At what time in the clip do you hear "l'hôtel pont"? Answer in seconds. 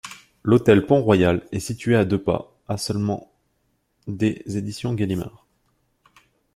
0.41-0.99